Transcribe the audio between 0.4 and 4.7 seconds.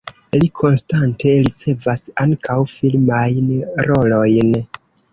konstante ricevas ankaŭ filmajn rolojn.